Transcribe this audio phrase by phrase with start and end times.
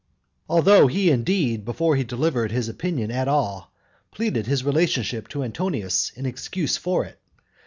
[0.49, 3.71] Although he, indeed, before he delivered his opinion at all,
[4.09, 7.19] pleaded his relationship to Antonius in excuse for it.